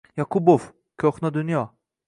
Yoqubov, 0.21 0.65
Koʻhna 1.05 1.33
dunyo 1.37 1.65